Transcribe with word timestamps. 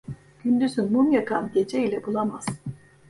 Gündüzün 0.43 0.91
mum 0.91 1.11
yakan 1.11 1.51
geceyle 1.53 2.05
bulamaz. 2.05 2.45